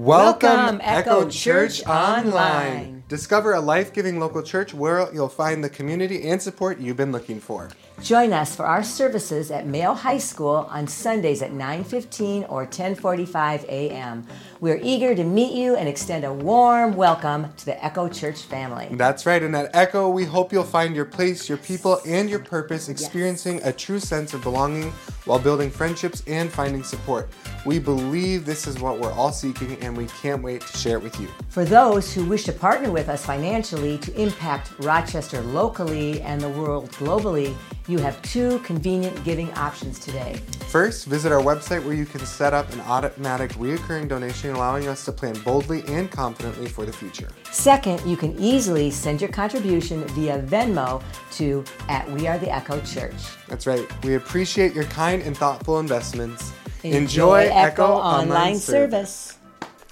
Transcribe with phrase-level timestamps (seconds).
[0.00, 3.04] Welcome, Echo Church Online.
[3.08, 7.12] Discover a life giving local church where you'll find the community and support you've been
[7.12, 7.68] looking for.
[8.00, 13.64] Join us for our services at Mayo High School on Sundays at 9:15 or 10:45
[13.64, 14.26] a.m.
[14.60, 18.88] We're eager to meet you and extend a warm welcome to the Echo Church family.
[18.92, 22.38] That's right, and at Echo, we hope you'll find your place, your people, and your
[22.38, 23.66] purpose, experiencing yes.
[23.66, 24.92] a true sense of belonging
[25.26, 27.28] while building friendships and finding support.
[27.66, 31.02] We believe this is what we're all seeking, and we can't wait to share it
[31.02, 31.28] with you.
[31.48, 36.48] For those who wish to partner with us financially to impact Rochester locally and the
[36.48, 37.54] world globally,
[37.86, 40.40] you have two convenient giving options today.
[40.68, 45.04] First, visit our website where you can set up an automatic reoccurring donation, allowing us
[45.04, 47.28] to plan boldly and confidently for the future.
[47.50, 51.02] Second, you can easily send your contribution via Venmo
[51.32, 53.16] to at We Are the Echo Church.
[53.48, 53.86] That's right.
[54.04, 56.52] We appreciate your kind and thoughtful investments.
[56.82, 59.38] Enjoy, Enjoy Echo, Echo, Online, Online Service.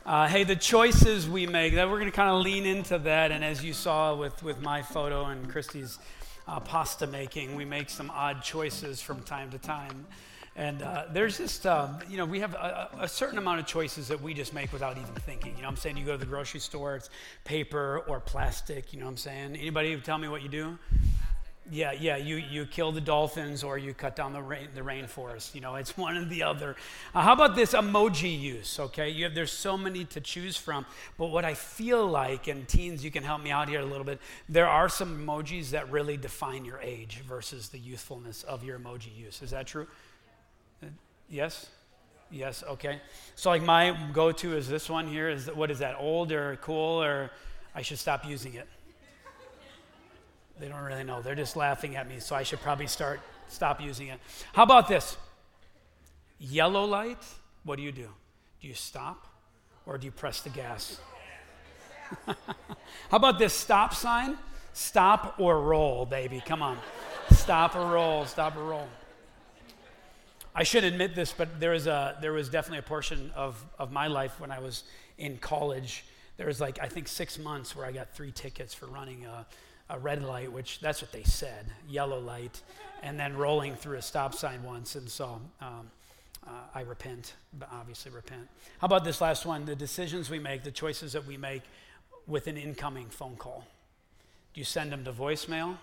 [0.07, 3.31] Uh, hey, the choices we make, that we're going to kind of lean into that.
[3.31, 5.99] And as you saw with, with my photo and Christy's
[6.49, 7.55] uh, pasta making.
[7.55, 10.07] We make some odd choices from time to time.
[10.57, 14.09] And uh, there's just, uh, you know, we have a, a, certain amount of choices
[14.09, 15.55] that we just make without even thinking.
[15.55, 15.97] You know I'm saying?
[15.97, 17.11] You go to the grocery store, it's
[17.45, 19.57] paper or plastic, you know what I'm saying?
[19.57, 20.77] Anybody tell me what you do?
[21.71, 25.55] Yeah, yeah, you, you kill the dolphins or you cut down the, rain, the rainforest.
[25.55, 26.77] You know, it's one or the other.
[27.15, 28.81] Uh, how about this emoji use?
[28.81, 30.87] Okay, you have, there's so many to choose from.
[31.19, 34.05] But what I feel like, and teens, you can help me out here a little
[34.05, 38.79] bit, there are some emojis that really define your age versus the youthfulness of your
[38.79, 39.43] emoji use.
[39.43, 39.87] Is that true?
[40.83, 40.87] Uh,
[41.29, 41.67] yes?
[42.31, 43.01] Yes, okay.
[43.35, 45.29] So, like, my go to is this one here.
[45.29, 47.31] Is What is that, old or cool, or
[47.75, 48.67] I should stop using it?
[50.59, 51.23] They don't really know.
[51.23, 54.21] They're just laughing at me, so I should probably start stop using it.
[54.53, 55.17] How about this?
[56.39, 57.23] Yellow light,
[57.65, 58.09] what do you do?
[58.61, 59.27] Do you stop
[59.87, 61.01] or do you press the gas?
[62.27, 62.37] How
[63.13, 64.37] about this stop sign?
[64.73, 66.43] Stop or roll, baby.
[66.45, 66.79] Come on.
[67.31, 68.89] stop or roll, stop or roll.
[70.55, 73.93] I should admit this, but there was, a, there was definitely a portion of, of
[73.93, 74.85] my life when I was
[75.17, 76.05] in college.
[76.37, 79.47] There was like, I think, six months where I got three tickets for running a,
[79.91, 82.63] a red light, which that's what they said, yellow light,
[83.03, 84.95] and then rolling through a stop sign once.
[84.95, 85.91] And so um,
[86.47, 87.35] uh, I repent,
[87.73, 88.49] obviously repent.
[88.79, 89.65] How about this last one?
[89.65, 91.63] The decisions we make, the choices that we make
[92.27, 93.67] with an incoming phone call.
[94.55, 95.77] Do you send them to voicemail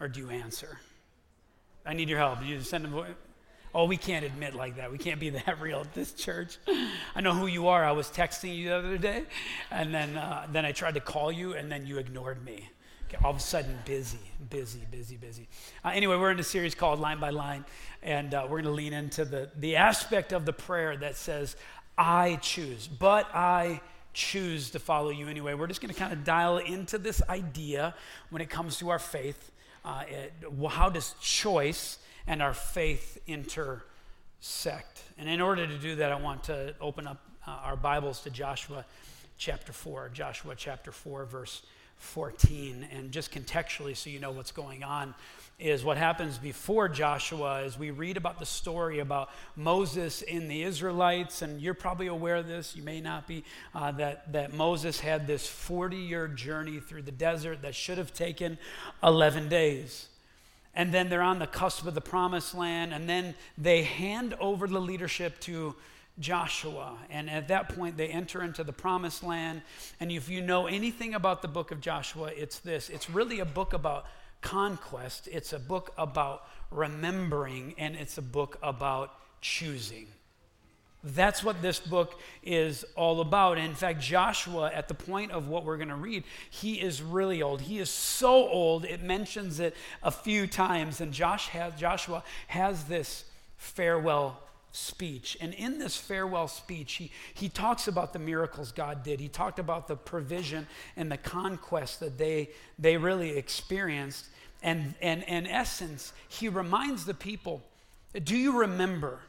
[0.00, 0.80] or do you answer?
[1.84, 2.40] I need your help.
[2.40, 3.14] Do you send them?
[3.74, 4.90] Oh, we can't admit like that.
[4.90, 6.58] We can't be that real at this church.
[7.14, 7.84] I know who you are.
[7.84, 9.24] I was texting you the other day,
[9.70, 12.68] and then, uh, then I tried to call you, and then you ignored me.
[13.08, 14.18] Okay, all of a sudden, busy,
[14.50, 15.48] busy, busy, busy.
[15.84, 17.64] Uh, anyway, we're in a series called Line by Line,
[18.02, 21.54] and uh, we're going to lean into the, the aspect of the prayer that says,
[21.96, 23.80] I choose, but I
[24.12, 25.54] choose to follow you anyway.
[25.54, 27.94] We're just going to kind of dial into this idea
[28.30, 29.52] when it comes to our faith.
[29.84, 30.32] Uh, it,
[30.70, 35.02] how does choice and our faith intersect.
[35.18, 38.30] And in order to do that, I want to open up uh, our Bibles to
[38.30, 38.84] Joshua
[39.38, 41.62] chapter 4, Joshua chapter 4, verse
[41.96, 42.86] 14.
[42.92, 45.14] And just contextually, so you know what's going on,
[45.58, 50.62] is what happens before Joshua is we read about the story about Moses and the
[50.64, 53.42] Israelites, and you're probably aware of this, you may not be,
[53.74, 58.12] uh, that, that Moses had this 40 year journey through the desert that should have
[58.12, 58.58] taken
[59.02, 60.08] 11 days
[60.76, 64.68] and then they're on the cusp of the promised land, and then they hand over
[64.68, 65.74] the leadership to
[66.18, 66.96] Joshua.
[67.10, 69.62] And at that point, they enter into the promised land.
[70.00, 73.44] And if you know anything about the book of Joshua, it's this it's really a
[73.44, 74.06] book about
[74.42, 80.06] conquest, it's a book about remembering, and it's a book about choosing.
[81.14, 83.58] That's what this book is all about.
[83.58, 87.42] In fact, Joshua, at the point of what we're going to read, he is really
[87.42, 87.60] old.
[87.60, 91.00] He is so old, it mentions it a few times.
[91.00, 93.24] And Josh has, Joshua has this
[93.56, 95.36] farewell speech.
[95.40, 99.20] And in this farewell speech, he, he talks about the miracles God did.
[99.20, 100.66] He talked about the provision
[100.96, 102.50] and the conquest that they,
[102.80, 104.26] they really experienced.
[104.60, 107.62] And, and in essence, he reminds the people
[108.24, 109.20] do you remember?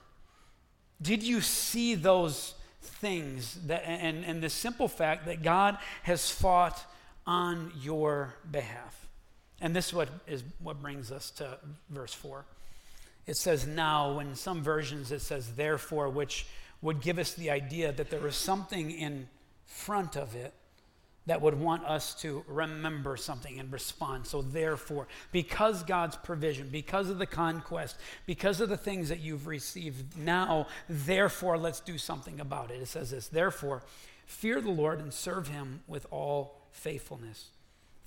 [1.01, 6.83] Did you see those things that, and, and the simple fact that God has fought
[7.25, 9.07] on your behalf?
[9.61, 11.57] And this is what, is what brings us to
[11.89, 12.45] verse 4.
[13.25, 16.47] It says now, in some versions it says therefore, which
[16.81, 19.27] would give us the idea that there was something in
[19.65, 20.53] front of it
[21.27, 24.25] that would want us to remember something and respond.
[24.25, 29.45] So, therefore, because God's provision, because of the conquest, because of the things that you've
[29.45, 32.81] received now, therefore, let's do something about it.
[32.81, 33.83] It says this Therefore,
[34.25, 37.49] fear the Lord and serve him with all faithfulness.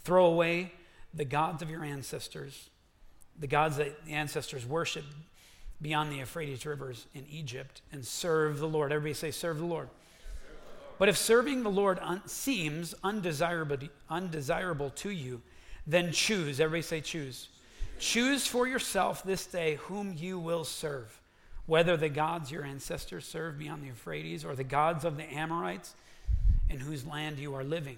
[0.02, 0.72] Throw away
[1.12, 2.70] the gods of your ancestors,
[3.38, 5.12] the gods that the ancestors worshiped
[5.82, 8.92] beyond the Euphrates rivers in Egypt, and serve the Lord.
[8.92, 9.90] Everybody say, Serve the Lord.
[11.00, 13.78] But if serving the Lord un- seems undesirable,
[14.10, 15.40] undesirable to you,
[15.86, 16.60] then choose.
[16.60, 17.48] Everybody say, choose.
[17.98, 21.18] Choose for yourself this day whom you will serve,
[21.64, 25.94] whether the gods your ancestors served beyond the Euphrates or the gods of the Amorites
[26.68, 27.96] in whose land you are living.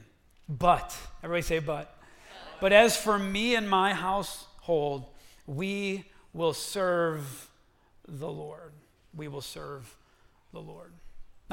[0.48, 1.98] But, everybody say, but.
[2.60, 5.06] But as for me and my household,
[5.48, 7.48] we will serve
[8.06, 8.70] the Lord.
[9.12, 9.92] We will serve
[10.52, 10.92] the Lord.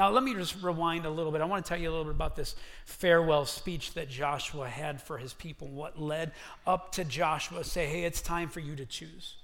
[0.00, 1.42] Now, let me just rewind a little bit.
[1.42, 2.56] I want to tell you a little bit about this
[2.86, 6.32] farewell speech that Joshua had for his people, what led
[6.66, 9.34] up to Joshua say, hey, it's time for you to choose.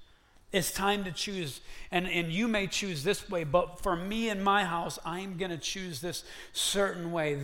[0.52, 1.60] It's time to choose.
[1.90, 5.50] And, and you may choose this way, but for me and my house, I'm going
[5.50, 6.24] to choose this
[6.54, 7.38] certain way.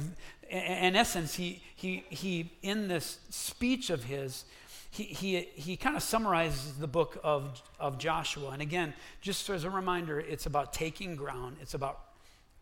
[0.48, 4.46] In essence, he, he, he, in this speech of his,
[4.90, 8.52] he, he, he kind of summarizes the book of, of Joshua.
[8.52, 12.00] And again, just as a reminder, it's about taking ground, it's about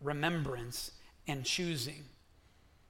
[0.01, 0.93] remembrance,
[1.27, 2.05] and choosing.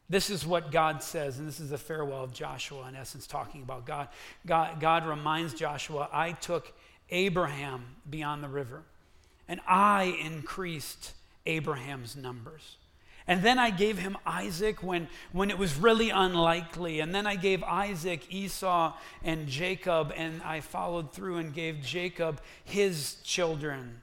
[0.08, 3.62] This is what God says, and this is the farewell of Joshua, in essence, talking
[3.62, 4.08] about God.
[4.44, 6.72] God, God reminds Joshua, I took
[7.10, 8.82] Abraham beyond the river,
[9.46, 11.12] and I increased
[11.46, 12.76] Abraham's numbers.
[13.26, 16.98] And then I gave him Isaac when, when it was really unlikely.
[16.98, 22.40] And then I gave Isaac, Esau, and Jacob, and I followed through and gave Jacob
[22.64, 24.00] his children.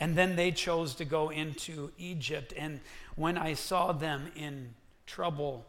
[0.00, 2.52] And then they chose to go into Egypt.
[2.56, 2.80] And
[3.16, 4.74] when I saw them in
[5.06, 5.66] trouble,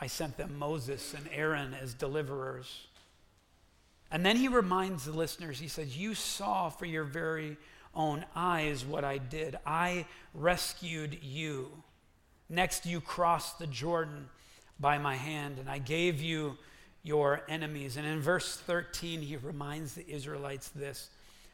[0.00, 2.86] I sent them Moses and Aaron as deliverers.
[4.10, 7.56] And then he reminds the listeners, he says, You saw for your very
[7.94, 9.58] own eyes what I did.
[9.66, 11.70] I rescued you.
[12.48, 14.28] Next, you crossed the Jordan
[14.78, 16.58] by my hand, and I gave you
[17.02, 17.96] your enemies.
[17.96, 21.08] And in verse 13, he reminds the Israelites this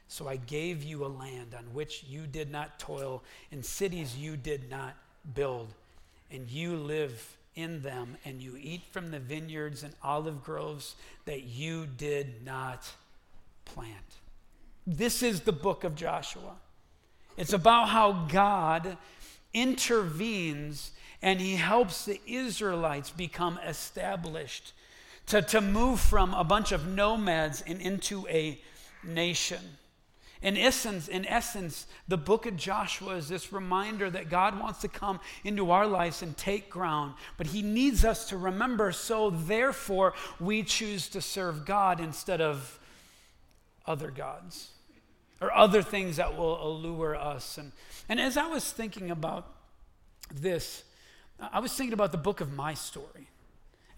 [0.08, 4.36] so I gave you a land on which you did not toil, in cities you
[4.36, 4.94] did not
[5.34, 5.68] build,
[6.30, 10.96] and you live in them, and you eat from the vineyards and olive groves
[11.26, 12.90] that you did not
[13.64, 13.94] plant.
[14.86, 16.56] This is the book of Joshua.
[17.36, 18.96] It's about how God
[19.52, 24.72] intervenes and he helps the Israelites become established,
[25.26, 28.60] to, to move from a bunch of nomads and into a
[29.02, 29.60] nation.
[30.40, 34.88] In essence, in essence, the book of Joshua is this reminder that God wants to
[34.88, 40.14] come into our lives and take ground, but He needs us to remember, so therefore
[40.38, 42.78] we choose to serve God instead of
[43.84, 44.70] other gods
[45.40, 47.58] or other things that will allure us.
[47.58, 47.72] And,
[48.08, 49.52] and as I was thinking about
[50.32, 50.84] this,
[51.40, 53.28] I was thinking about the book of my story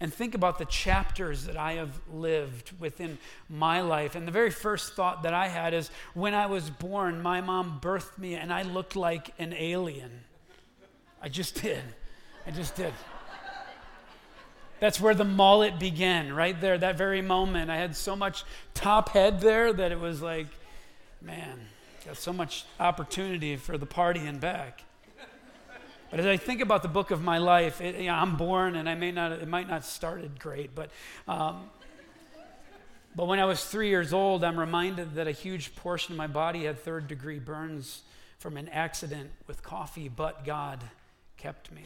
[0.01, 4.15] and think about the chapters that I have lived within my life.
[4.15, 7.79] And the very first thought that I had is when I was born, my mom
[7.79, 10.21] birthed me and I looked like an alien.
[11.21, 11.83] I just did.
[12.47, 12.93] I just did.
[14.79, 17.69] That's where the mullet began, right there, that very moment.
[17.69, 18.43] I had so much
[18.73, 20.47] top head there that it was like,
[21.21, 21.59] man,
[22.03, 24.81] got so much opportunity for the party and back.
[26.11, 28.75] But as I think about the book of my life, it, you know, I'm born
[28.75, 30.91] and I may not, it might not started great, but,
[31.25, 31.69] um,
[33.15, 36.27] but when I was three years old, I'm reminded that a huge portion of my
[36.27, 38.01] body had third degree burns
[38.39, 40.83] from an accident with coffee, but God
[41.37, 41.83] kept me.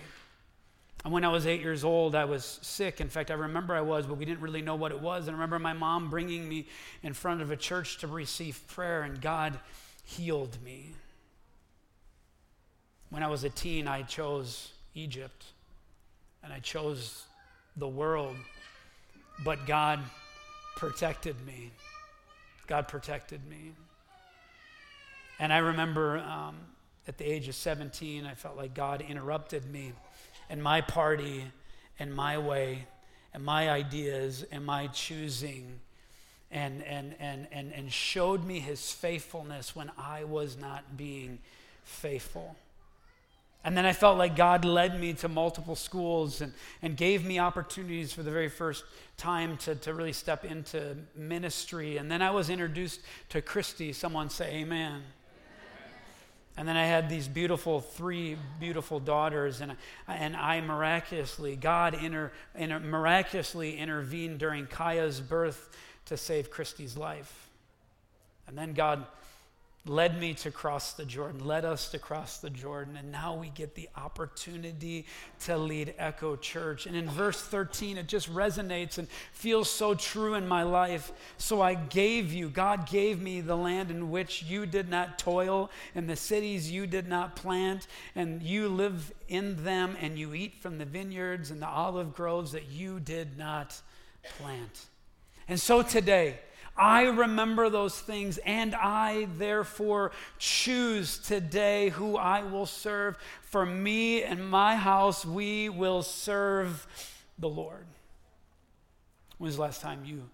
[1.04, 3.00] And when I was eight years old, I was sick.
[3.00, 5.28] In fact, I remember I was, but we didn't really know what it was.
[5.28, 6.68] And I remember my mom bringing me
[7.04, 9.60] in front of a church to receive prayer, and God
[10.04, 10.94] healed me.
[13.16, 15.46] When I was a teen, I chose Egypt
[16.44, 17.24] and I chose
[17.78, 18.36] the world,
[19.46, 20.02] but God
[20.76, 21.72] protected me.
[22.68, 23.72] God protected me.
[25.40, 26.58] And I remember um,
[27.08, 29.94] at the age of 17, I felt like God interrupted me
[30.50, 31.46] and my party
[31.98, 32.86] and my way
[33.34, 35.80] and my ideas and my choosing
[36.52, 41.40] and, and, and, and, and showed me his faithfulness when I was not being
[41.86, 42.58] faithful.
[43.66, 46.54] And then I felt like God led me to multiple schools and,
[46.84, 48.86] and gave me opportunities for the very first
[49.18, 51.98] time to, to really step into ministry.
[51.98, 53.92] And then I was introduced to Christy.
[53.92, 55.02] Someone say, Amen.
[56.58, 59.76] And then I had these beautiful, three beautiful daughters, and,
[60.08, 67.50] and I miraculously, God inter, inter, miraculously intervened during Kaya's birth to save Christy's life.
[68.48, 69.06] And then God
[69.86, 73.50] led me to cross the Jordan, led us to cross the Jordan, and now we
[73.50, 75.06] get the opportunity
[75.42, 76.88] to lead Echo Church.
[76.88, 81.12] And in verse 13, it just resonates and feels so true in my life.
[81.38, 85.70] So I gave you, God gave me the land in which you did not toil,
[85.94, 90.56] and the cities you did not plant, and you live in them, and you eat
[90.62, 93.80] from the vineyards and the olive groves that you did not
[94.38, 94.86] plant.
[95.48, 96.40] And so today,
[96.78, 103.18] I remember those things, and I therefore choose today who I will serve.
[103.42, 106.86] For me and my house, we will serve
[107.40, 107.86] the Lord.
[109.38, 110.30] When was the last time you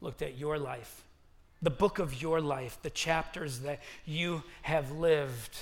[0.00, 1.04] looked at your life?
[1.60, 5.56] The book of your life, the chapters that you have lived,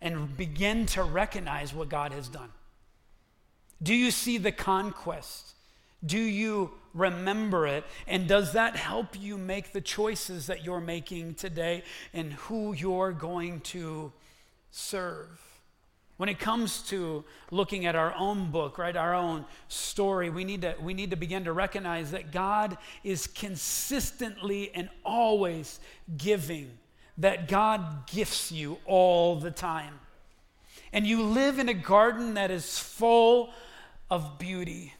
[0.00, 2.48] and begin to recognize what God has done.
[3.82, 5.54] Do you see the conquest?
[6.04, 7.84] Do you remember it?
[8.06, 13.12] And does that help you make the choices that you're making today and who you're
[13.12, 14.12] going to
[14.70, 15.28] serve?
[16.16, 20.60] When it comes to looking at our own book, right, our own story, we need
[20.62, 25.80] to, we need to begin to recognize that God is consistently and always
[26.18, 26.70] giving,
[27.16, 29.94] that God gifts you all the time.
[30.92, 33.50] And you live in a garden that is full
[34.10, 34.92] of beauty.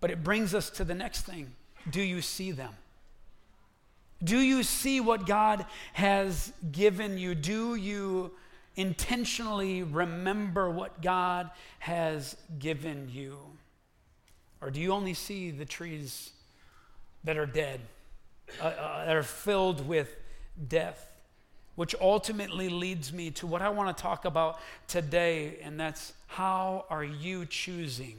[0.00, 1.52] But it brings us to the next thing
[1.90, 2.74] do you see them?
[4.22, 7.34] Do you see what God has given you?
[7.34, 8.32] Do you
[8.76, 13.38] intentionally remember what God has given you?
[14.60, 16.30] Or do you only see the trees
[17.22, 17.80] that are dead,
[18.60, 20.16] uh, uh, that are filled with
[20.68, 21.06] death?
[21.76, 26.86] Which ultimately leads me to what I want to talk about today, and that's how
[26.90, 28.16] are you choosing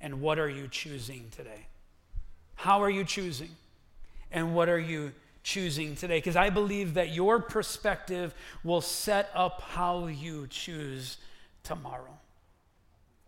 [0.00, 1.66] and what are you choosing today?
[2.56, 3.50] How are you choosing?
[4.30, 6.18] And what are you choosing today?
[6.18, 11.18] Because I believe that your perspective will set up how you choose
[11.62, 12.18] tomorrow.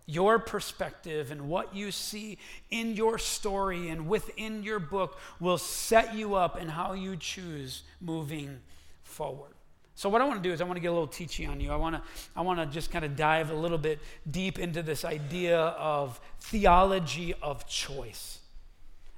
[0.07, 2.39] Your perspective and what you see
[2.71, 7.83] in your story and within your book will set you up in how you choose
[8.01, 8.61] moving
[9.03, 9.56] forward.
[9.97, 11.59] So what I want to do is I want to get a little teachy on
[11.59, 11.73] you.
[11.73, 12.03] I want to
[12.37, 13.99] I want to just kind of dive a little bit
[14.31, 18.41] deep into this idea of theology of choice.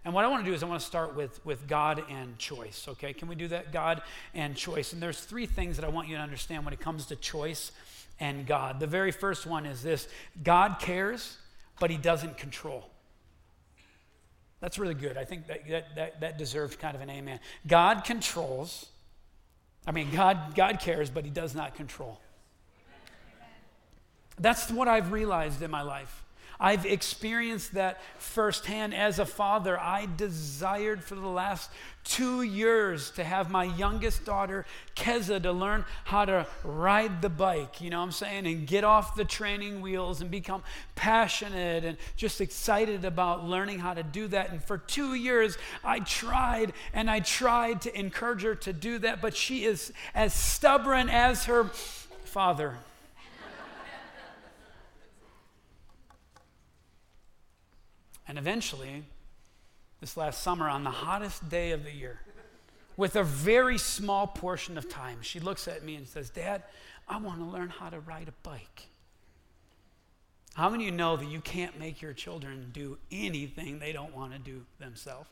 [0.05, 2.39] And what I want to do is I want to start with with God and
[2.39, 3.13] choice, okay?
[3.13, 3.73] Can we do that?
[3.73, 4.03] God
[4.35, 4.93] and choice.
[4.93, 7.73] And there's three things that I want you to understand when it comes to choice
[8.21, 8.79] and God.
[8.79, 10.07] The very first one is this.
[10.45, 11.37] God cares,
[11.81, 12.89] but he doesn't control.
[14.61, 15.17] That's really good.
[15.17, 17.41] I think that, that, that, that deserves kind of an amen.
[17.67, 18.87] God controls,
[19.89, 22.21] I mean, God, God cares, but He does not control.
[24.39, 26.25] That's what I've realized in my life.
[26.61, 29.79] I've experienced that firsthand as a father.
[29.79, 31.71] I desired for the last
[32.03, 37.81] two years to have my youngest daughter, Keza, to learn how to ride the bike,
[37.81, 40.63] you know what I'm saying, and get off the training wheels and become
[40.95, 44.51] passionate and just excited about learning how to do that.
[44.51, 49.21] And for two years, I tried and I tried to encourage her to do that,
[49.21, 51.65] but she is as stubborn as her
[52.25, 52.79] father.
[58.29, 59.05] And eventually,
[60.01, 62.21] this last summer, on the hottest day of the year,
[62.97, 66.63] with a very small portion of time, she looks at me and says, Dad,
[67.09, 68.89] I want to learn how to ride a bike.
[70.55, 74.15] How many of you know that you can't make your children do anything they don't
[74.15, 75.29] want to do themselves?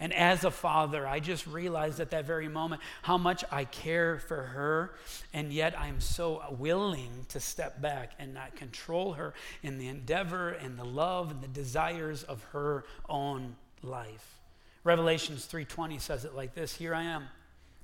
[0.00, 4.18] And as a father, I just realized at that very moment how much I care
[4.18, 4.94] for her,
[5.32, 10.50] and yet I'm so willing to step back and not control her in the endeavor
[10.50, 14.38] and the love and the desires of her own life.
[14.84, 17.28] Revelations 3:20 says it like this, here I am.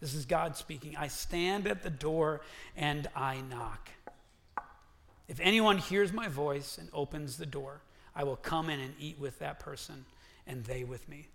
[0.00, 0.96] This is God speaking.
[0.96, 2.42] I stand at the door
[2.76, 3.90] and I knock.
[5.26, 7.80] If anyone hears my voice and opens the door,
[8.14, 10.04] I will come in and eat with that person
[10.46, 11.28] and they with me.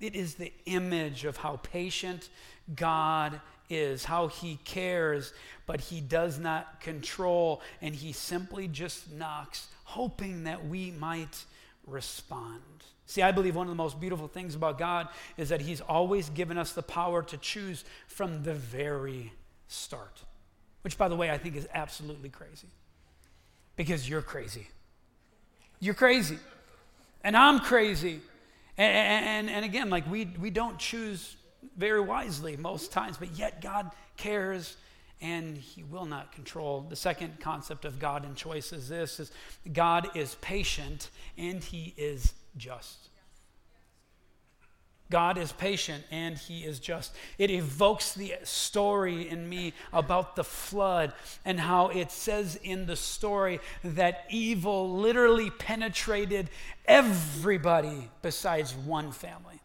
[0.00, 2.28] It is the image of how patient
[2.74, 5.32] God is, how he cares,
[5.66, 11.44] but he does not control, and he simply just knocks, hoping that we might
[11.86, 12.60] respond.
[13.06, 16.28] See, I believe one of the most beautiful things about God is that he's always
[16.30, 19.32] given us the power to choose from the very
[19.68, 20.22] start,
[20.82, 22.68] which, by the way, I think is absolutely crazy
[23.76, 24.68] because you're crazy.
[25.78, 26.38] You're crazy,
[27.22, 28.20] and I'm crazy.
[28.78, 31.36] And, and, and again, like we, we don't choose
[31.76, 34.76] very wisely most times, but yet God cares
[35.20, 36.82] and he will not control.
[36.88, 39.32] The second concept of God and choice is this is
[39.72, 43.08] God is patient and he is just.
[45.10, 47.14] God is patient and he is just.
[47.38, 51.12] It evokes the story in me about the flood
[51.44, 56.50] and how it says in the story that evil literally penetrated
[56.86, 59.60] everybody besides one family.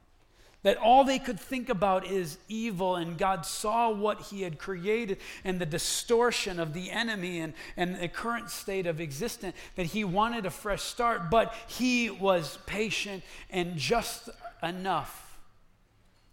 [0.63, 5.17] That all they could think about is evil, and God saw what He had created
[5.43, 10.03] and the distortion of the enemy and, and the current state of existence, that He
[10.03, 14.29] wanted a fresh start, but He was patient and just
[14.61, 15.30] enough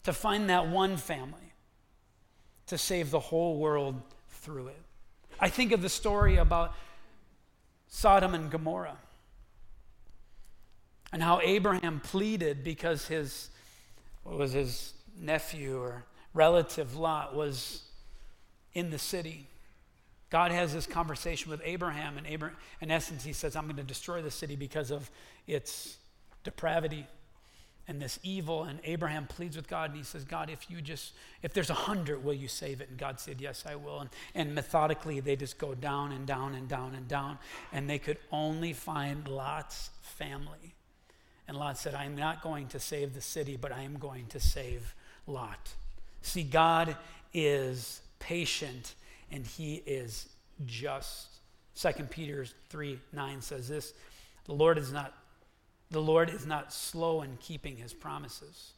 [0.09, 1.53] to find that one family
[2.67, 4.01] to save the whole world
[4.31, 4.81] through it.
[5.39, 6.73] I think of the story about
[7.89, 8.97] Sodom and Gomorrah
[11.13, 13.51] and how Abraham pleaded because his
[14.23, 17.83] what was his nephew or relative Lot was
[18.73, 19.47] in the city.
[20.31, 23.83] God has this conversation with Abraham, and Abraham, in essence, he says, I'm going to
[23.83, 25.11] destroy the city because of
[25.47, 25.99] its
[26.45, 27.07] depravity
[27.89, 28.65] and this evil.
[28.65, 31.75] And Abraham pleads with God and he says, God, if you just, if there's a
[31.75, 32.91] hundred, will you save it?
[32.91, 34.01] And God said, Yes, I will.
[34.01, 37.39] And, and methodically, they just go down and down and down and down.
[37.73, 40.75] And they could only find Lot's family.
[41.49, 44.27] And Lot said, I am not going to save the city, but I am going
[44.27, 44.95] to save
[45.27, 45.75] Lot.
[46.21, 46.95] See, God
[47.33, 48.95] is patient
[49.31, 50.29] and he is
[50.67, 51.29] just.
[51.77, 53.95] 2 Peter 3 9 says this
[54.45, 55.15] The Lord is not
[55.91, 58.73] the Lord is not slow in keeping his promises,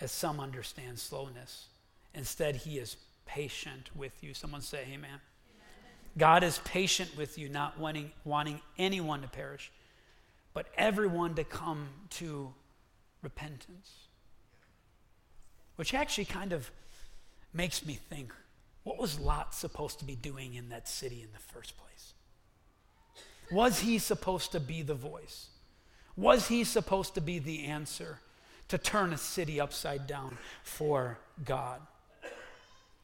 [0.00, 1.66] as some understand slowness.
[2.14, 4.34] Instead, he is patient with you.
[4.34, 4.96] Someone say, Amen.
[4.96, 5.20] Amen.
[6.18, 9.70] God is patient with you, not wanting, wanting anyone to perish,
[10.54, 12.52] but everyone to come to
[13.22, 13.92] repentance.
[15.76, 16.70] Which actually kind of
[17.52, 18.32] makes me think
[18.84, 22.14] what was Lot supposed to be doing in that city in the first place?
[23.52, 25.48] Was he supposed to be the voice?
[26.16, 28.18] Was he supposed to be the answer
[28.68, 31.80] to turn a city upside down for God?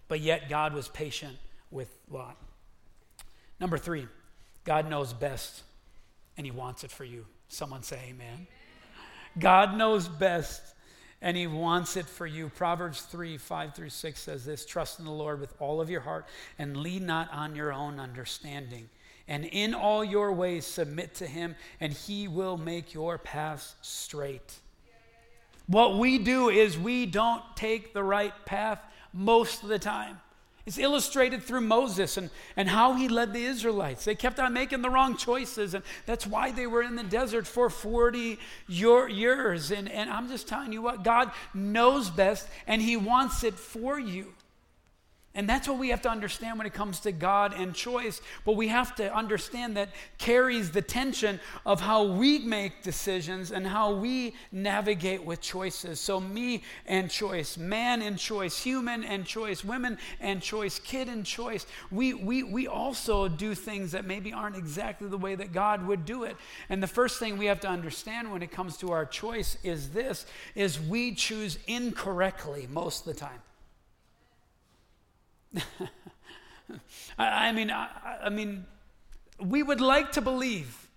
[0.08, 1.36] But yet, God was patient
[1.70, 2.36] with Lot.
[3.60, 4.06] Number three,
[4.64, 5.62] God knows best
[6.36, 7.26] and he wants it for you.
[7.48, 8.46] Someone say, Amen.
[9.38, 10.62] God knows best
[11.20, 12.48] and he wants it for you.
[12.48, 16.00] Proverbs 3 5 through 6 says this Trust in the Lord with all of your
[16.00, 16.26] heart
[16.58, 18.88] and lean not on your own understanding
[19.28, 24.54] and in all your ways submit to him, and he will make your paths straight.
[25.66, 28.80] What we do is we don't take the right path
[29.12, 30.18] most of the time.
[30.64, 34.04] It's illustrated through Moses and, and how he led the Israelites.
[34.04, 37.46] They kept on making the wrong choices, and that's why they were in the desert
[37.46, 39.70] for 40 years.
[39.70, 43.98] And, and I'm just telling you what, God knows best, and he wants it for
[43.98, 44.34] you.
[45.34, 48.20] And that's what we have to understand when it comes to God and choice.
[48.44, 53.66] But we have to understand that carries the tension of how we make decisions and
[53.66, 56.00] how we navigate with choices.
[56.00, 61.24] So, me and choice, man and choice, human and choice, women and choice, kid and
[61.24, 61.66] choice.
[61.92, 66.04] We, we, we also do things that maybe aren't exactly the way that God would
[66.04, 66.36] do it.
[66.68, 69.90] And the first thing we have to understand when it comes to our choice is
[69.90, 73.38] this is we choose incorrectly most of the time.
[77.18, 77.88] I, mean, I,
[78.24, 78.66] I mean,
[79.40, 80.88] we would like to believe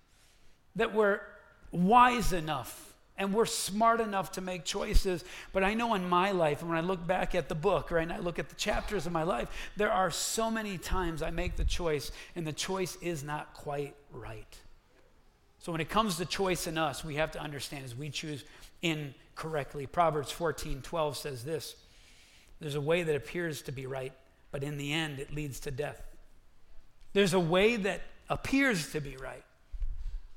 [0.76, 1.20] that we're
[1.70, 5.24] wise enough and we're smart enough to make choices.
[5.52, 8.02] But I know in my life, and when I look back at the book, right,
[8.02, 11.30] and I look at the chapters of my life, there are so many times I
[11.30, 14.58] make the choice, and the choice is not quite right.
[15.58, 18.44] So when it comes to choice in us, we have to understand as we choose
[18.82, 19.86] incorrectly.
[19.86, 21.76] Proverbs 14 12 says this
[22.60, 24.12] There's a way that appears to be right,
[24.52, 26.00] but in the end, it leads to death.
[27.14, 29.42] There's a way that appears to be right,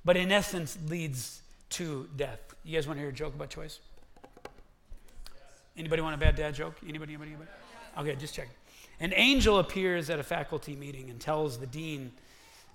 [0.04, 2.40] but in essence leads to death.
[2.64, 3.80] You guys want to hear a joke about choice?
[5.78, 6.78] Anybody want a bad dad joke?
[6.88, 7.50] Anybody, anybody, anybody?
[7.98, 8.48] Okay, just check.
[9.00, 12.14] An angel appears at a faculty meeting and tells the dean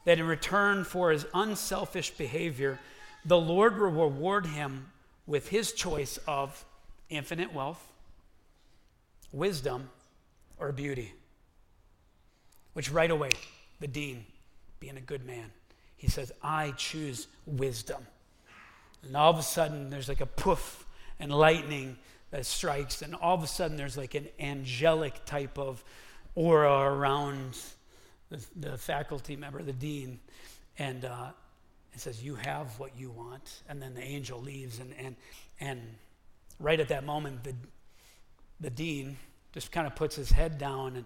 [0.05, 2.79] that in return for his unselfish behavior,
[3.25, 4.91] the Lord will reward him
[5.27, 6.65] with his choice of
[7.09, 7.93] infinite wealth,
[9.33, 9.91] wisdom,
[10.59, 11.13] or beauty.
[12.73, 13.31] Which right away,
[13.81, 14.25] the dean,
[14.79, 15.51] being a good man,
[15.97, 18.07] he says, I choose wisdom.
[19.03, 20.87] And all of a sudden, there's like a poof
[21.19, 21.99] and lightning
[22.31, 25.83] that strikes, and all of a sudden, there's like an angelic type of
[26.35, 27.59] aura around
[28.31, 30.21] the, the faculty member, the dean,
[30.79, 31.31] and uh,
[31.93, 33.63] it says, You have what you want.
[33.69, 35.17] And then the angel leaves, and, and,
[35.59, 35.81] and
[36.59, 37.55] right at that moment, the,
[38.61, 39.17] the dean
[39.53, 40.97] just kind of puts his head down.
[40.97, 41.05] And,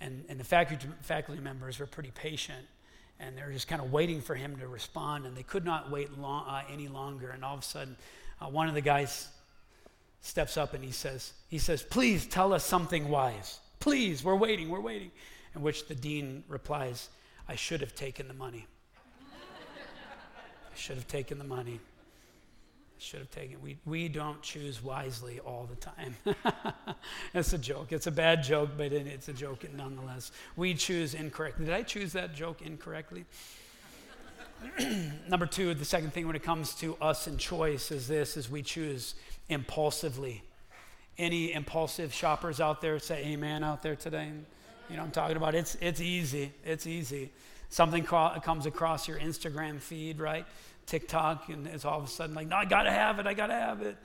[0.00, 2.66] and, and the faculty, faculty members were pretty patient.
[3.18, 5.24] And they're just kind of waiting for him to respond.
[5.24, 7.30] And they could not wait long, uh, any longer.
[7.30, 7.96] And all of a sudden,
[8.40, 9.28] uh, one of the guys
[10.20, 13.60] steps up and he says, he says, please tell us something wise.
[13.80, 15.10] Please, we're waiting, we're waiting.
[15.54, 17.08] In which the dean replies,
[17.48, 18.66] I should have taken the money.
[19.32, 21.80] I should have taken the money.
[22.98, 23.60] Should have taken.
[23.62, 26.16] We, we don't choose wisely all the time.
[27.34, 27.92] It's a joke.
[27.92, 30.32] It's a bad joke, but it's a joke nonetheless.
[30.56, 31.66] We choose incorrectly.
[31.66, 33.26] Did I choose that joke incorrectly?
[35.28, 38.50] Number two, the second thing when it comes to us and choice is this: is
[38.50, 39.14] we choose
[39.48, 40.42] impulsively.
[41.18, 44.30] Any impulsive shoppers out there say amen out there today?
[44.90, 45.54] You know I'm talking about?
[45.54, 46.52] It's, it's easy.
[46.64, 47.30] It's easy.
[47.68, 50.46] Something comes across your Instagram feed, right?
[50.86, 53.54] TikTok, and it's all of a sudden like, no, I gotta have it, I gotta
[53.54, 53.96] have it.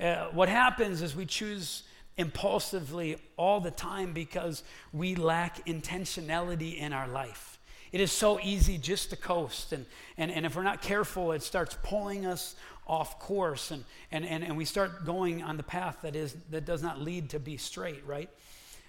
[0.00, 1.82] Uh, what happens is we choose
[2.16, 7.58] impulsively all the time because we lack intentionality in our life.
[7.92, 9.84] It is so easy just to coast, and,
[10.16, 12.54] and, and if we're not careful, it starts pulling us
[12.86, 16.64] off course, and, and, and, and we start going on the path that, is, that
[16.64, 18.30] does not lead to be straight, right?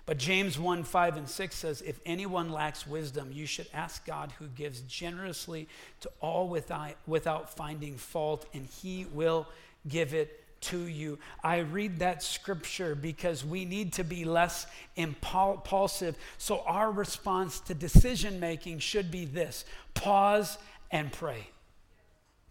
[0.06, 4.34] But James 1 5 and 6 says, If anyone lacks wisdom, you should ask God
[4.40, 5.68] who gives generously
[6.02, 9.48] to all without, without finding fault, and he will
[9.88, 11.18] give it to you.
[11.44, 16.18] I read that scripture because we need to be less impulsive.
[16.38, 20.58] So our response to decision making should be this pause
[20.92, 21.48] and pray.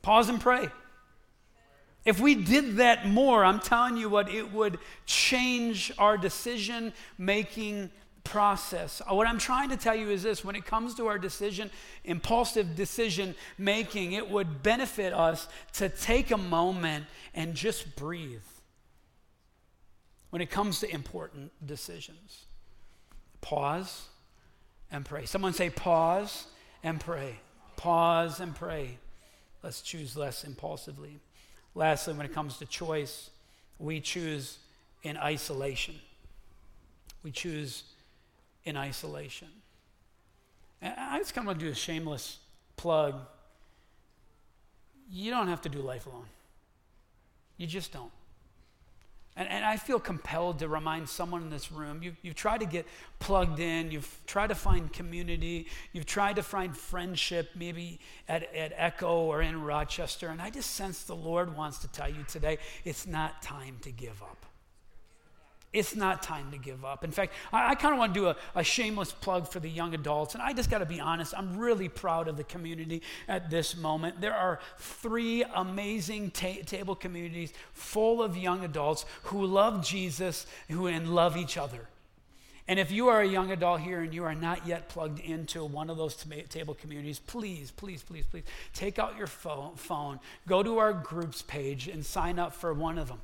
[0.02, 0.68] Pause and pray.
[2.04, 7.90] If we did that more, I'm telling you what, it would change our decision making
[8.24, 9.02] process.
[9.08, 11.70] Uh, what I'm trying to tell you is this when it comes to our decision,
[12.04, 18.40] impulsive decision making, it would benefit us to take a moment and just breathe
[20.30, 22.44] when it comes to important decisions.
[23.40, 24.08] Pause
[24.90, 25.26] and pray.
[25.26, 26.46] Someone say, pause
[26.82, 27.36] and pray.
[27.76, 28.98] Pause and pray.
[29.62, 31.18] Let's choose less impulsively.
[31.74, 33.30] Lastly, when it comes to choice,
[33.78, 34.58] we choose
[35.02, 35.94] in isolation.
[37.22, 37.84] We choose
[38.64, 39.48] in isolation.
[40.82, 42.38] And I just kind of want to do a shameless
[42.76, 43.14] plug.
[45.10, 46.26] You don't have to do life alone.
[47.56, 48.10] You just don't.
[49.40, 52.66] And, and I feel compelled to remind someone in this room you've, you've tried to
[52.66, 52.86] get
[53.20, 58.74] plugged in, you've tried to find community, you've tried to find friendship, maybe at, at
[58.76, 60.28] Echo or in Rochester.
[60.28, 63.90] And I just sense the Lord wants to tell you today it's not time to
[63.90, 64.44] give up.
[65.72, 67.04] It's not time to give up.
[67.04, 69.70] In fact, I, I kind of want to do a, a, shameless plug for the
[69.70, 70.34] young adults.
[70.34, 73.76] And I just got to be honest, I'm really proud of the community at this
[73.76, 74.20] moment.
[74.20, 80.88] There are three amazing ta- table communities full of young adults who love Jesus who,
[80.88, 81.86] and love each other.
[82.66, 85.64] And if you are a young adult here and you are not yet plugged into
[85.64, 90.18] one of those t- table communities, please, please, please, please take out your phone, phone,
[90.48, 93.20] go to our groups page, and sign up for one of them.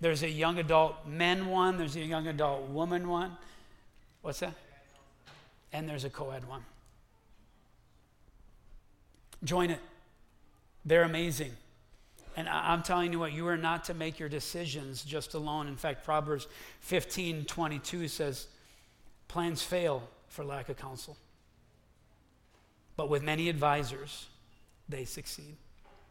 [0.00, 3.36] There's a young adult men one, there's a young adult woman one.
[4.22, 4.54] What's that?
[5.72, 6.64] And there's a co ed one.
[9.44, 9.80] Join it.
[10.84, 11.52] They're amazing.
[12.36, 15.66] And I'm telling you what, you are not to make your decisions just alone.
[15.66, 16.46] In fact, Proverbs
[16.80, 18.46] 15 22 says,
[19.26, 21.16] Plans fail for lack of counsel,
[22.96, 24.26] but with many advisors,
[24.88, 25.56] they succeed.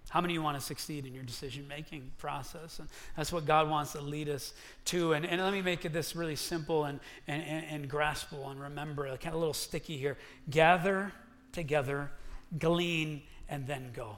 [0.10, 2.80] How many of you want to succeed in your decision making process?
[2.80, 4.54] And that's what God wants to lead us
[4.86, 5.14] to.
[5.14, 8.62] And, and let me make it this really simple and, and, and, and graspable and
[8.62, 10.18] remember, kind of a little sticky here.
[10.50, 11.12] Gather
[11.52, 12.10] together,
[12.58, 14.18] glean, and then go.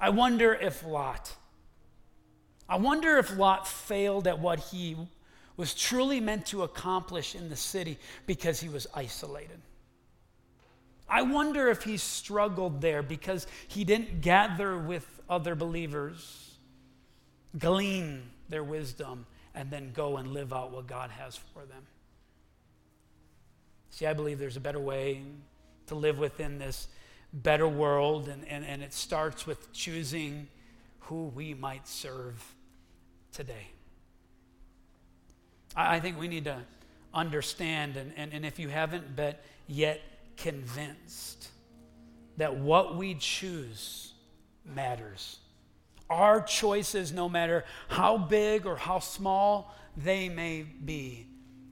[0.00, 1.34] I wonder if Lot,
[2.68, 4.96] I wonder if Lot failed at what he
[5.56, 9.60] was truly meant to accomplish in the city because he was isolated.
[11.08, 16.56] I wonder if he struggled there because he didn't gather with other believers,
[17.58, 21.82] glean their wisdom, and then go and live out what God has for them.
[23.90, 25.22] See, I believe there's a better way
[25.86, 26.88] to live within this
[27.32, 30.48] better world, and, and, and it starts with choosing
[31.00, 32.54] who we might serve
[33.32, 33.68] today.
[35.74, 36.58] I, I think we need to
[37.12, 40.00] understand, and, and, and if you haven't but yet
[40.38, 41.48] convinced
[42.36, 44.12] that what we choose
[44.64, 45.38] matters.
[46.08, 51.26] Our choices, no matter how big or how small they may be,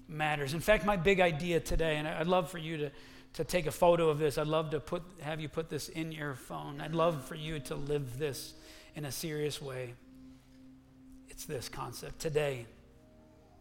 [0.08, 0.54] matters.
[0.54, 2.90] In fact, my big idea today, and I'd love for you to,
[3.34, 4.38] to take a photo of this.
[4.38, 6.80] I'd love to put, have you put this in your phone.
[6.80, 8.54] I'd love for you to live this
[8.94, 9.94] in a serious way.
[11.28, 12.18] It's this concept.
[12.18, 12.66] Today,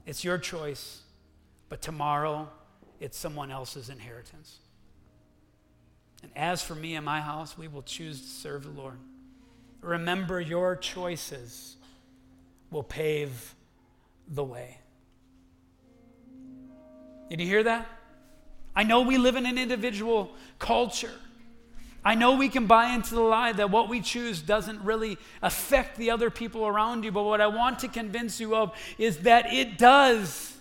[0.06, 1.02] It's your choice,
[1.68, 2.48] but tomorrow
[3.00, 4.60] it's someone else's inheritance.
[6.24, 8.98] And as for me and my house, we will choose to serve the Lord.
[9.82, 11.76] Remember, your choices
[12.72, 13.54] will pave
[14.28, 14.80] the way.
[17.30, 17.88] Did you hear that?
[18.76, 21.14] I know we live in an individual culture.
[22.04, 25.98] I know we can buy into the lie that what we choose doesn't really affect
[25.98, 29.52] the other people around you, but what I want to convince you of is that
[29.52, 30.56] it does.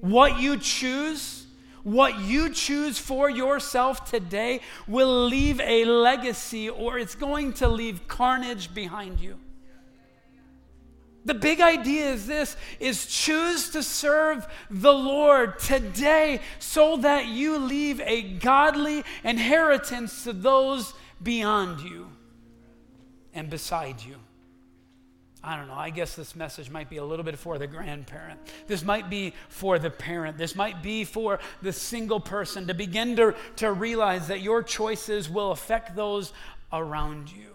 [0.00, 1.41] What you choose,
[1.82, 8.06] what you choose for yourself today will leave a legacy or it's going to leave
[8.08, 9.38] carnage behind you.
[11.24, 17.58] The big idea is this is choose to serve the Lord today so that you
[17.58, 22.08] leave a godly inheritance to those beyond you
[23.34, 24.16] and beside you.
[25.44, 25.74] I don't know.
[25.74, 28.38] I guess this message might be a little bit for the grandparent.
[28.68, 30.38] This might be for the parent.
[30.38, 35.28] This might be for the single person to begin to, to realize that your choices
[35.28, 36.32] will affect those
[36.72, 37.51] around you.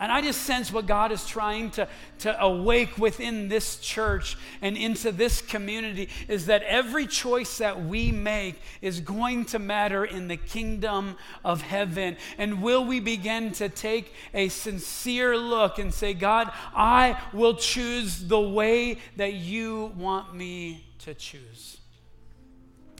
[0.00, 1.86] And I just sense what God is trying to,
[2.18, 8.10] to awake within this church and into this community is that every choice that we
[8.10, 12.16] make is going to matter in the kingdom of heaven.
[12.38, 18.26] And will we begin to take a sincere look and say, God, I will choose
[18.26, 21.78] the way that you want me to choose?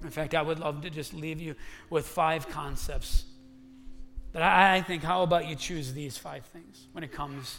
[0.05, 1.57] In fact, I would love to just leave you
[1.91, 3.25] with five concepts
[4.35, 7.57] but I, think, how about you choose these five things when it comes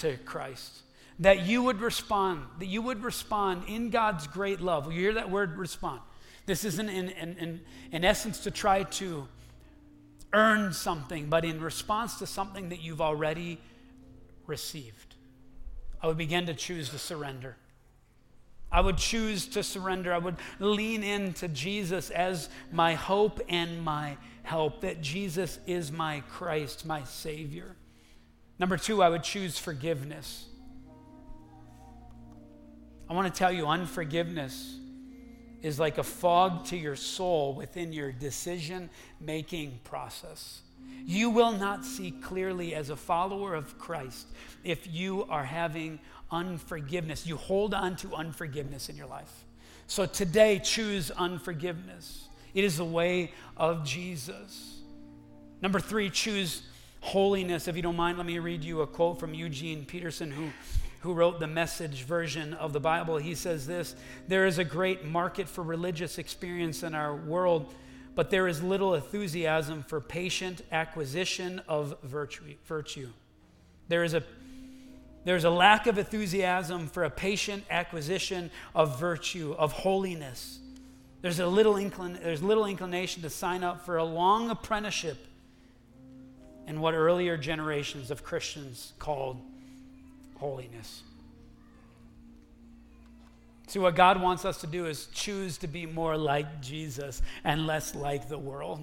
[0.00, 0.82] to Christ?
[1.20, 4.92] That you would respond, that you would respond in God's great love.
[4.92, 6.02] You hear that word respond.
[6.44, 7.60] This isn't in, in, in,
[7.92, 9.26] in essence to try to
[10.34, 13.58] earn something, but in response to something that you've already
[14.46, 15.14] received.
[16.02, 17.56] I would begin to choose to surrender.
[18.70, 20.12] I would choose to surrender.
[20.12, 26.22] I would lean into Jesus as my hope and my help, that Jesus is my
[26.28, 27.76] Christ, my Savior.
[28.58, 30.46] Number two, I would choose forgiveness.
[33.08, 34.78] I want to tell you, unforgiveness
[35.62, 40.60] is like a fog to your soul within your decision making process.
[41.04, 44.26] You will not see clearly as a follower of Christ
[44.62, 46.00] if you are having
[46.30, 47.26] unforgiveness.
[47.26, 49.44] You hold on to unforgiveness in your life.
[49.86, 52.28] So today, choose unforgiveness.
[52.54, 54.80] It is the way of Jesus.
[55.62, 56.62] Number three, choose
[57.00, 57.68] holiness.
[57.68, 60.50] If you don't mind, let me read you a quote from Eugene Peterson, who,
[61.00, 63.16] who wrote the message version of the Bible.
[63.16, 63.96] He says this
[64.28, 67.72] There is a great market for religious experience in our world,
[68.14, 72.54] but there is little enthusiasm for patient acquisition of virtue.
[72.66, 73.08] virtue.
[73.88, 74.22] There is a
[75.28, 80.58] there's a lack of enthusiasm for a patient acquisition of virtue, of holiness.
[81.20, 85.18] There's a little, inclin- there's little inclination to sign up for a long apprenticeship
[86.66, 89.38] in what earlier generations of Christians called
[90.36, 91.02] holiness.
[93.66, 97.66] See, what God wants us to do is choose to be more like Jesus and
[97.66, 98.80] less like the world.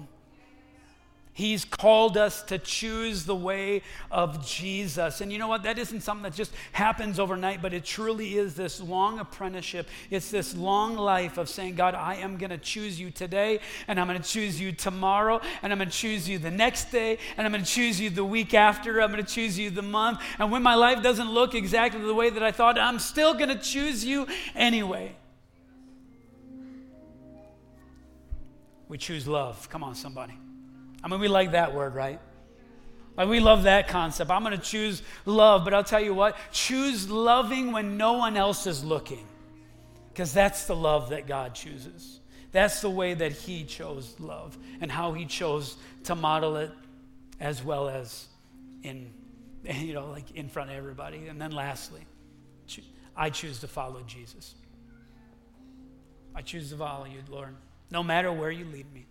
[1.36, 5.20] He's called us to choose the way of Jesus.
[5.20, 5.64] And you know what?
[5.64, 9.86] That isn't something that just happens overnight, but it truly is this long apprenticeship.
[10.10, 14.00] It's this long life of saying, God, I am going to choose you today, and
[14.00, 17.18] I'm going to choose you tomorrow, and I'm going to choose you the next day,
[17.36, 19.82] and I'm going to choose you the week after, I'm going to choose you the
[19.82, 20.20] month.
[20.38, 23.50] And when my life doesn't look exactly the way that I thought, I'm still going
[23.50, 25.14] to choose you anyway.
[28.88, 29.68] We choose love.
[29.68, 30.38] Come on, somebody.
[31.06, 32.18] I mean, we like that word, right?
[33.16, 34.28] Like, we love that concept.
[34.28, 38.36] I'm going to choose love, but I'll tell you what choose loving when no one
[38.36, 39.24] else is looking,
[40.08, 42.18] because that's the love that God chooses.
[42.50, 46.72] That's the way that He chose love and how He chose to model it
[47.38, 48.26] as well as
[48.82, 49.12] in,
[49.62, 51.28] you know, like in front of everybody.
[51.28, 52.00] And then lastly,
[53.16, 54.56] I choose to follow Jesus.
[56.34, 57.54] I choose to follow you, Lord,
[57.92, 59.06] no matter where you lead me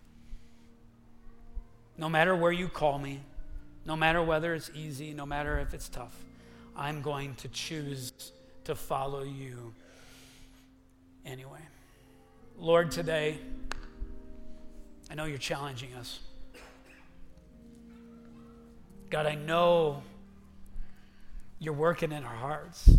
[1.98, 3.20] no matter where you call me,
[3.84, 6.14] no matter whether it's easy, no matter if it's tough,
[6.76, 8.12] I'm going to choose
[8.64, 9.72] to follow you
[11.24, 11.60] anyway.
[12.58, 13.38] Lord, today,
[15.10, 16.20] I know you're challenging us.
[19.08, 20.02] God, I know
[21.58, 22.90] you're working in our hearts.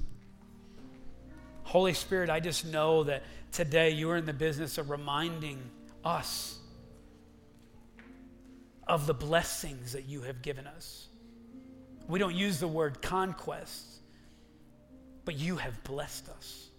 [1.63, 5.59] Holy Spirit, I just know that today you are in the business of reminding
[6.05, 6.59] us
[8.87, 11.07] of the blessings that you have given us.
[12.07, 13.85] We don't use the word conquest,
[15.25, 16.69] but you have blessed us.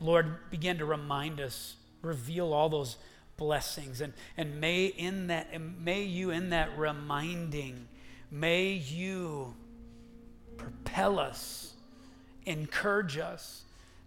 [0.00, 2.96] Lord, begin to remind us, reveal all those
[3.36, 4.00] blessings.
[4.00, 7.88] And, and may in that, may you in that reminding,
[8.30, 9.54] may you
[10.56, 11.72] propel us,
[12.46, 13.64] encourage us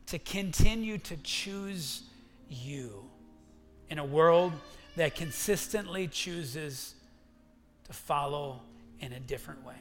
[0.08, 2.04] to continue to choose
[2.50, 3.04] you
[3.90, 4.54] in a world
[4.98, 6.96] that consistently chooses
[7.86, 8.60] to follow
[9.00, 9.76] in a different way.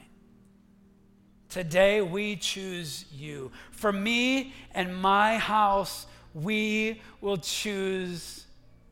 [1.49, 3.51] Today we choose you.
[3.71, 8.45] For me and my house, we will choose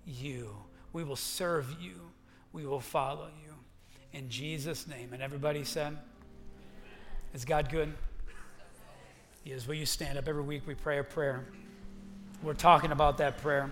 [0.05, 0.49] you.
[0.93, 1.93] We will serve you.
[2.53, 3.53] We will follow you.
[4.11, 5.09] In Jesus' name.
[5.13, 5.95] And everybody said,
[7.35, 7.93] Is God good?
[9.43, 9.67] He is.
[9.67, 10.27] Will you stand up?
[10.27, 11.45] Every week we pray a prayer.
[12.41, 13.69] We're talking about that prayer.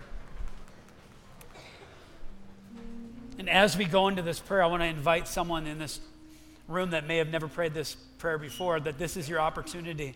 [3.44, 6.00] And as we go into this prayer, I want to invite someone in this
[6.70, 10.16] room that may have never prayed this prayer before that this is your opportunity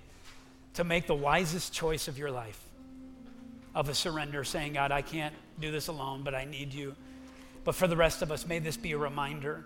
[0.75, 2.57] to make the wisest choice of your life
[3.75, 6.95] of a surrender, saying, God, I can't do this alone, but I need you.
[7.65, 9.65] But for the rest of us, may this be a reminder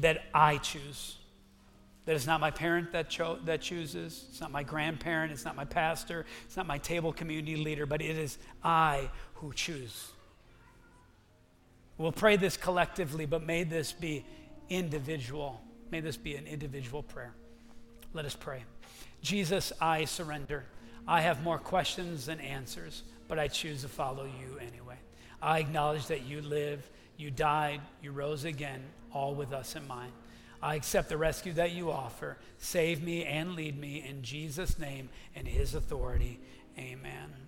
[0.00, 1.18] that I choose.
[2.06, 5.54] That it's not my parent that, cho- that chooses, it's not my grandparent, it's not
[5.54, 10.10] my pastor, it's not my table community leader, but it is I who choose.
[11.98, 14.24] We'll pray this collectively, but may this be
[14.68, 15.60] individual.
[15.90, 17.34] May this be an individual prayer.
[18.14, 18.64] Let us pray.
[19.20, 20.64] Jesus, I surrender.
[21.06, 24.96] I have more questions than answers, but I choose to follow you anyway.
[25.42, 28.82] I acknowledge that you live, you died, you rose again,
[29.12, 30.12] all with us in mind.
[30.62, 32.38] I accept the rescue that you offer.
[32.58, 36.40] Save me and lead me in Jesus' name and his authority.
[36.78, 37.47] Amen.